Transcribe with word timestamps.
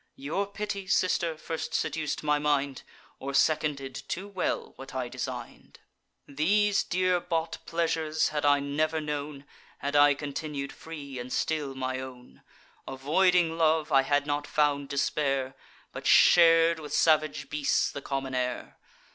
Your 0.15 0.47
pity, 0.47 0.87
sister, 0.87 1.37
first 1.37 1.73
seduc'd 1.75 2.23
my 2.23 2.39
mind, 2.39 2.81
Or 3.19 3.35
seconded 3.35 3.93
too 3.93 4.27
well 4.27 4.73
what 4.75 4.95
I 4.95 5.07
design'd. 5.07 5.79
These 6.27 6.83
dear 6.83 7.19
bought 7.19 7.59
pleasures 7.67 8.29
had 8.29 8.43
I 8.43 8.59
never 8.61 8.99
known, 8.99 9.45
Had 9.77 9.95
I 9.95 10.15
continued 10.15 10.73
free, 10.73 11.19
and 11.19 11.31
still 11.31 11.75
my 11.75 11.99
own; 11.99 12.41
Avoiding 12.87 13.59
love, 13.59 13.91
I 13.91 14.01
had 14.01 14.25
not 14.25 14.47
found 14.47 14.89
despair, 14.89 15.53
But 15.91 16.07
shar'd 16.07 16.79
with 16.79 16.95
salvage 16.95 17.47
beasts 17.51 17.91
the 17.91 18.01
common 18.01 18.33
air. 18.33 18.79